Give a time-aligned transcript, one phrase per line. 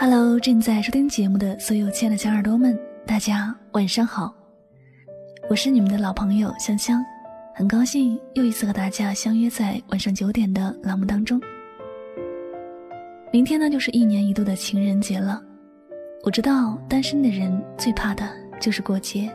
[0.00, 4.32] Hello，正在收听节目的所有亲爱的小耳朵们，大家晚上好！
[5.50, 7.04] 我是你们的老朋友香香，
[7.52, 11.40] 很高兴又一次和大家相约在晚上九点的栏目当中。
[13.32, 15.42] 明天呢，就是一年一度的情人节了。
[16.22, 18.24] 我知道单身的人最怕的
[18.60, 19.28] 就是过节，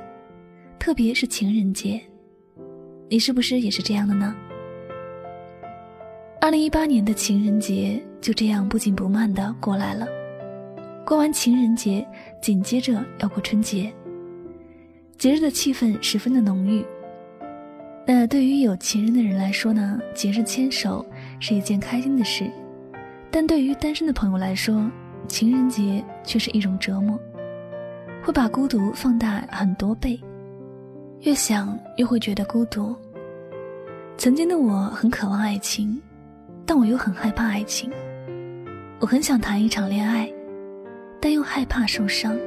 [0.79, 1.99] 特别是情人节。
[3.09, 4.33] 你是不是也是这样的呢？
[6.39, 10.07] 二零一八年的情人节就这样不紧不慢的过来了。
[11.05, 12.05] 过完情人节，
[12.41, 13.91] 紧接着要过春节。
[15.17, 16.85] 节日的气氛十分的浓郁。
[18.05, 21.05] 那对于有情人的人来说呢，节日牵手
[21.39, 22.45] 是一件开心的事；
[23.29, 24.89] 但对于单身的朋友来说，
[25.27, 27.19] 情人节却是一种折磨，
[28.23, 30.19] 会把孤独放大很多倍。
[31.21, 32.95] 越想越会觉得孤独。
[34.17, 36.01] 曾经的我很渴望爱情，
[36.65, 37.91] 但我又很害怕爱情。
[38.99, 40.29] 我很想谈一场恋爱。
[41.23, 42.37] 但又害怕受伤，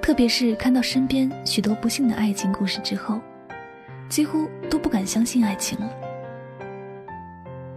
[0.00, 3.20] 特别是看到身边许多不幸的爱情故事之后，
[4.08, 5.90] 几乎都不敢相信爱情了。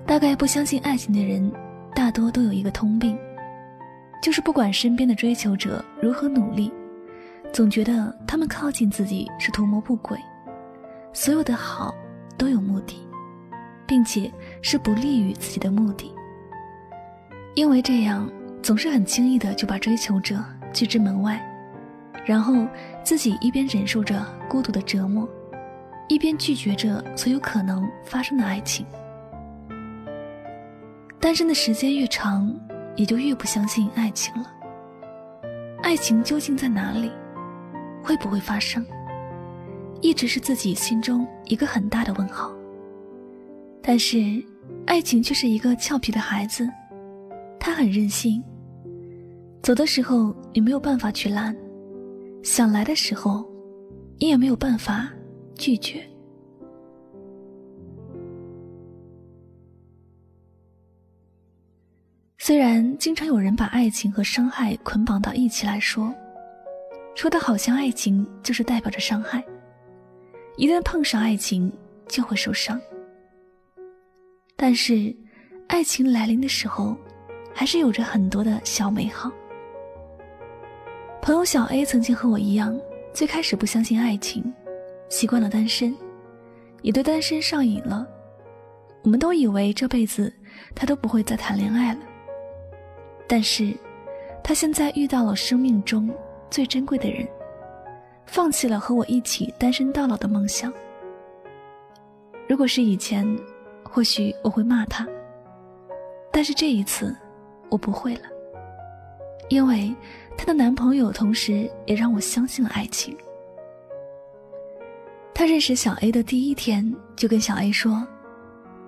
[0.06, 1.52] 大概不相信爱情的人，
[1.96, 3.18] 大多都有一个通病，
[4.22, 6.72] 就是不管身边的追求者如何努力，
[7.52, 10.16] 总觉得他们靠近自己是图谋不轨，
[11.12, 11.92] 所有的好
[12.38, 13.02] 都有目的，
[13.88, 14.32] 并且
[14.62, 16.14] 是不利于自己的目的，
[17.56, 18.32] 因为这样。
[18.62, 21.42] 总是很轻易的就把追求者拒之门外，
[22.26, 22.68] 然后
[23.04, 25.28] 自己一边忍受着孤独的折磨，
[26.08, 28.86] 一边拒绝着所有可能发生的爱情。
[31.20, 32.54] 单身的时间越长，
[32.96, 34.54] 也就越不相信爱情了。
[35.82, 37.12] 爱情究竟在哪里？
[38.04, 38.86] 会不会发生？
[40.02, 42.52] 一直是自己心中一个很大的问号。
[43.82, 44.44] 但是，
[44.86, 46.68] 爱情却是一个俏皮的孩子，
[47.60, 48.44] 他很任性。
[49.62, 51.54] 走的时候，你没有办法去拦；
[52.44, 53.48] 想来的时候，
[54.18, 55.08] 你也没有办法
[55.56, 56.04] 拒绝。
[62.40, 66.12] 虽然经常有人把爱情和伤害捆绑到一起来说，
[67.16, 69.46] 说的好像爱情就是代表着伤害，
[70.58, 71.72] 一旦碰上爱情
[72.08, 72.82] 就会受伤。
[74.56, 75.16] 但是，
[75.68, 76.98] 爱情来临的时候，
[77.54, 79.32] 还是有着很多的小美好。
[81.22, 82.76] 朋友小 A 曾经和我一样，
[83.14, 84.44] 最开始不相信爱情，
[85.08, 85.96] 习惯了单身，
[86.82, 88.08] 也对单身上瘾了。
[89.04, 90.34] 我们都以为这辈子
[90.74, 92.00] 他都不会再谈恋爱了。
[93.28, 93.72] 但是，
[94.44, 96.10] 他现在遇到了生命中
[96.50, 97.28] 最珍贵的人，
[98.26, 100.74] 放弃了和我一起单身到老的梦想。
[102.48, 103.24] 如果是以前，
[103.84, 105.08] 或许我会骂他，
[106.32, 107.16] 但是这一次，
[107.70, 108.22] 我不会了，
[109.52, 109.96] 因为。
[110.38, 113.16] 她的男朋友同时也让我相信了爱情。
[115.36, 118.08] 他认识小 A 的第一天，就跟小 A 说：“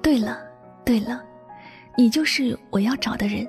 [0.02, 0.42] 对了，
[0.84, 1.24] 对了，
[1.96, 3.48] 你就是我要找的人，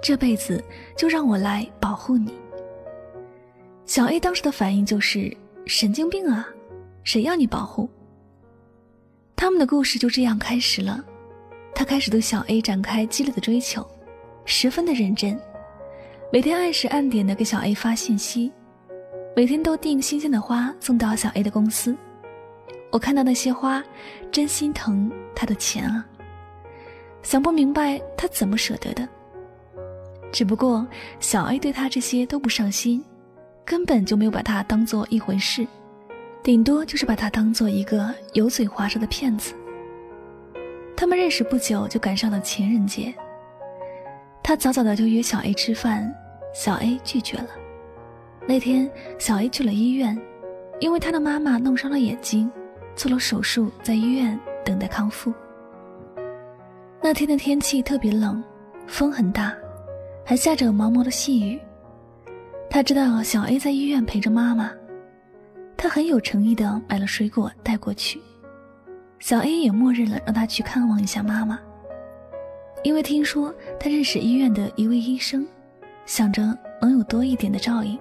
[0.00, 0.62] 这辈子
[0.96, 2.32] 就让我来保护你。”
[3.84, 5.36] 小 A 当时的反应就是
[5.66, 6.46] ：“神经病啊，
[7.02, 7.90] 谁要你保护？”
[9.34, 11.04] 他们的故事就这样开始了。
[11.74, 13.84] 他开始对小 A 展开激烈的追求，
[14.44, 15.36] 十分的认真。
[16.32, 18.52] 每天按时按点的给小 A 发信息，
[19.34, 21.96] 每天都订新鲜的花送到小 A 的公司。
[22.92, 23.82] 我看到那些花，
[24.30, 26.06] 真心疼他的钱啊！
[27.22, 29.08] 想不明白他怎么舍得的。
[30.30, 30.86] 只不过
[31.18, 33.04] 小 A 对他这些都不上心，
[33.64, 35.66] 根本就没有把他当做一回事，
[36.44, 39.52] 顶多就是把他当做一个油嘴滑舌的骗子。
[40.96, 43.12] 他们认识不久就赶上了情人节。
[44.42, 46.12] 他早早的就约小 A 吃饭，
[46.52, 47.48] 小 A 拒绝了。
[48.46, 50.18] 那天，小 A 去了医院，
[50.80, 52.50] 因为他的妈妈弄伤了眼睛，
[52.94, 55.32] 做了手术，在医院等待康复。
[57.02, 58.42] 那天的天气特别冷，
[58.86, 59.54] 风很大，
[60.24, 61.58] 还下着毛毛的细雨。
[62.68, 64.70] 他知道小 A 在医院陪着妈妈，
[65.76, 68.20] 他很有诚意的买了水果带过去。
[69.18, 71.58] 小 A 也默认了让他去看望一下妈妈，
[72.82, 75.46] 因为听说他认识医院的一位医生，
[76.10, 76.42] 想着
[76.80, 77.96] 能有多一点的照应。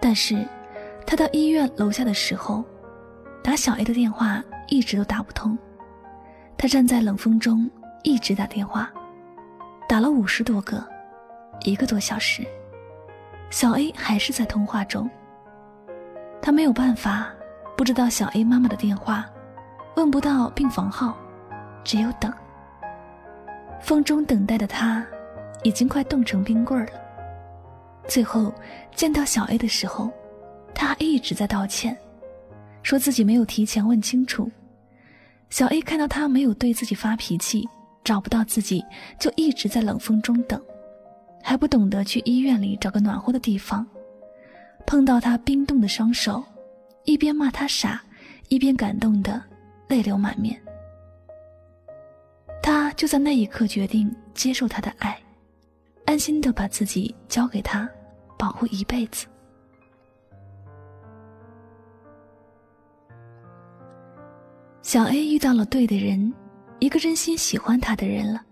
[0.00, 0.46] 但是，
[1.04, 2.64] 他到医院楼下的时候，
[3.42, 5.58] 打小 A 的电话一直都打不通。
[6.56, 7.68] 他站在冷风中
[8.04, 8.88] 一直打电话，
[9.88, 10.80] 打了五十多个，
[11.64, 12.46] 一个多小时。
[13.50, 15.10] 小 A 还是在通话中，
[16.40, 17.32] 他没有办法，
[17.76, 19.26] 不知道小 A 妈妈的电话，
[19.96, 21.16] 问不到病房号，
[21.82, 22.32] 只有等。
[23.80, 25.04] 风中等待的他，
[25.62, 26.92] 已经快冻成冰棍了。
[28.08, 28.52] 最后
[28.94, 30.10] 见到小 A 的时候，
[30.74, 31.96] 他还一直在道歉，
[32.82, 34.50] 说自己没有提前问清楚。
[35.48, 37.68] 小 A 看到他没有对自己发脾气，
[38.04, 38.84] 找不到自己，
[39.18, 40.60] 就一直在冷风中等。
[41.42, 43.86] 还不懂得去医院里找个暖和的地方，
[44.86, 46.42] 碰到他冰冻的双手，
[47.04, 48.02] 一边骂他傻，
[48.48, 49.42] 一边感动的
[49.88, 50.60] 泪流满面。
[52.62, 55.18] 他就在那一刻决定接受他的爱，
[56.10, 57.88] 安心的把自己交给他，
[58.36, 59.28] 保护一辈子。
[64.82, 66.34] 小 A 遇到了对的人，
[66.80, 68.42] 一个真心喜欢他的人了。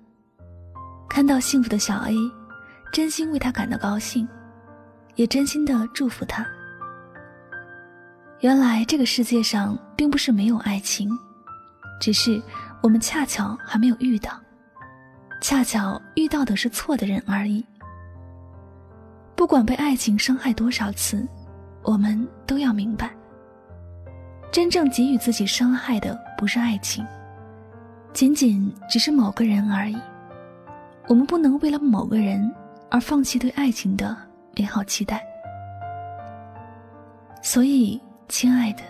[1.09, 2.15] 看到幸福的小 A。
[2.93, 4.27] 真心为他感到高兴，
[5.17, 6.47] 也真心的祝福他。
[8.41, 11.11] 原来这个世界上并不是没有爱情，
[12.01, 12.41] 只是
[12.83, 14.41] 我们恰巧还没有遇到，
[15.41, 17.65] 恰巧遇到的是错的人而已。
[19.35, 21.27] 不管被爱情伤害多少次，
[21.83, 23.11] 我们都要明白，
[24.51, 27.07] 真正给予自己伤害的不是爱情，
[28.13, 29.97] 仅仅只是某个人而已。
[31.07, 32.55] 我们不能为了某个人。
[32.91, 34.17] 而放弃对爱情的
[34.57, 35.23] 美好期待。
[37.43, 38.83] 所以，亲爱的，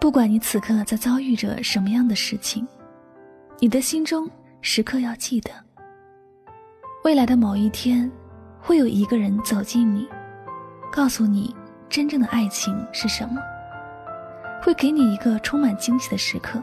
[0.00, 2.64] 不管你此刻在遭遇着什么样的事情，
[3.58, 4.30] 你的心中
[4.60, 5.50] 时刻要记得，
[7.04, 8.10] 未来的某一天，
[8.60, 10.08] 会有一个人走进你，
[10.92, 11.54] 告诉你
[11.88, 13.40] 真正的爱情是什么，
[14.62, 16.62] 会给你一个充满惊喜的时刻。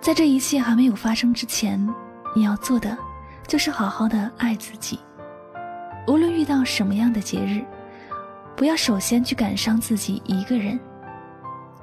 [0.00, 1.88] 在这一切还没有发生之前，
[2.34, 2.96] 你要做的。
[3.48, 4.96] 就是好好的爱自己，
[6.06, 7.64] 无论遇到什么样的节日，
[8.54, 10.78] 不要首先去感伤自己一个人，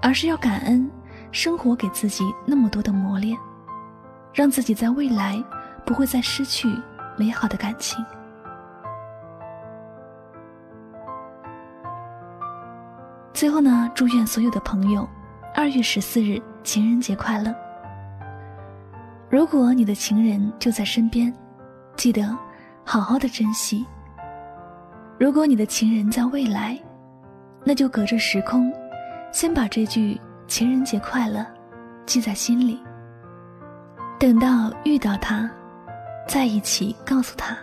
[0.02, 0.90] 而是要感恩
[1.34, 3.38] 生活给自己那么多的磨练，
[4.38, 5.44] 让自己在未来
[5.84, 6.72] 不会再失去
[7.18, 8.06] 美好的感情。
[13.34, 15.10] 最后呢，祝愿所有的朋友
[15.56, 17.51] 二月十四日情人节快乐。
[19.28, 21.33] 如果你的情人就在身边。
[21.98, 22.22] 记得
[22.86, 23.83] 好好的珍惜。
[25.19, 26.80] 如果你的情人在未来，
[27.63, 28.72] 那就隔着时空，
[29.33, 31.44] 先把这句“情人节快乐”
[32.06, 32.80] 记在心里。
[34.19, 35.48] 等到遇到他，
[36.28, 37.56] 在一起告诉他。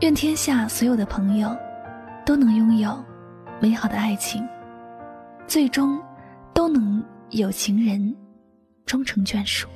[0.00, 1.54] 愿天下所有的朋友
[2.24, 2.98] 都能拥有
[3.60, 4.48] 美好的爱情，
[5.46, 6.00] 最终
[6.54, 8.16] 都能有情人
[8.86, 9.68] 终成眷属。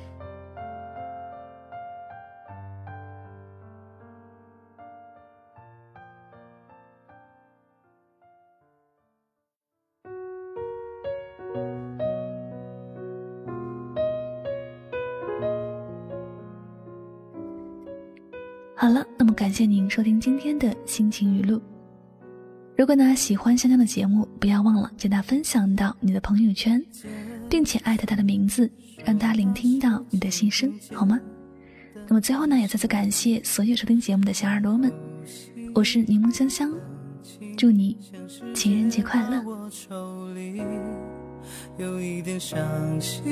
[18.83, 21.61] 好了，那么感谢您收听今天的心情语录。
[22.75, 26.83] 如果呢喜欢香香的节目，不要忘了将它分享到你的朋友圈，
[27.49, 28.69] 并且艾特他的名字，
[29.05, 31.17] 让他聆听到你的心声，好吗？
[32.09, 34.91] 那么最后呢，也再次感谢所有收听节目的小耳朵们，
[35.73, 36.69] 我是柠檬香香，
[37.55, 37.97] 祝你
[38.53, 39.41] 情人节快乐。
[41.77, 42.59] 有一点伤
[42.99, 43.23] 心，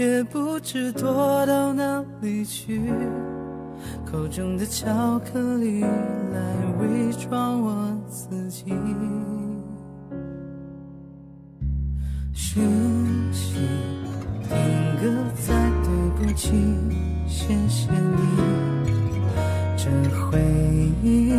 [0.00, 2.80] 也不知躲到哪里去。
[4.10, 6.40] 口中的巧克力来
[6.80, 8.64] 伪装我自己。
[12.32, 12.64] 讯
[13.30, 13.56] 息
[14.48, 14.56] 定
[15.02, 15.04] 格
[15.36, 15.52] 在
[15.84, 16.50] 对不起，
[17.26, 18.20] 谢谢你。
[19.76, 20.40] 这回
[21.02, 21.30] 忆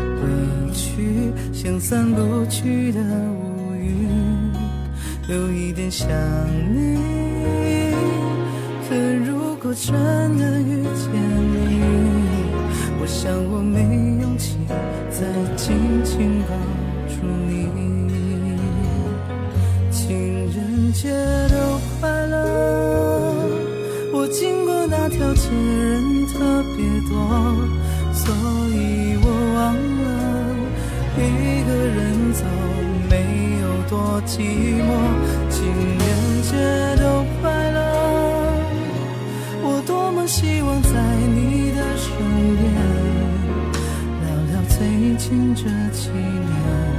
[0.00, 4.33] 委屈像散不去的乌云，
[5.28, 6.08] 有一点想
[6.72, 6.98] 你。
[8.86, 8.94] 可
[9.26, 9.94] 如果真
[10.38, 11.80] 的遇见你，
[13.00, 13.80] 我想我没
[14.20, 14.58] 勇气
[15.10, 15.24] 再
[15.56, 16.54] 紧紧抱
[17.08, 17.14] 住
[17.48, 17.68] 你，
[19.90, 20.04] 情
[20.52, 21.08] 人节
[21.48, 21.54] 都
[21.98, 22.34] 快乐。
[24.12, 27.12] 我经过那条街，人特别多，
[28.12, 28.32] 所
[28.70, 29.26] 以我
[29.56, 30.06] 忘了
[31.16, 31.20] 一
[31.64, 32.13] 个人
[33.94, 34.40] 多寂
[34.82, 34.90] 寞。
[35.48, 36.50] 情人节
[37.00, 37.78] 都快乐，
[39.62, 40.90] 我多么希望在
[41.28, 42.08] 你的身
[42.58, 42.62] 边，
[44.20, 46.93] 聊聊最近这几年。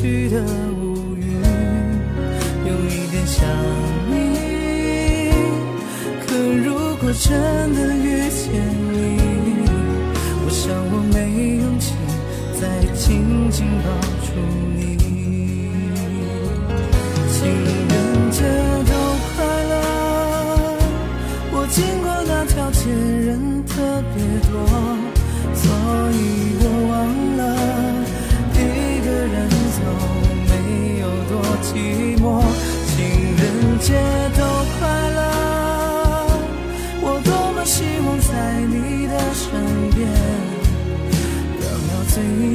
[0.00, 0.40] 去的
[0.80, 1.42] 乌云
[2.64, 3.46] 有一点想
[4.08, 5.30] 你
[6.24, 7.30] 可如果真
[7.74, 8.50] 的遇见
[8.94, 9.20] 你
[10.42, 11.92] 我想我没勇气
[12.58, 14.09] 再紧紧抱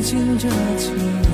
[0.06, 0.48] 最近这
[0.78, 1.25] 几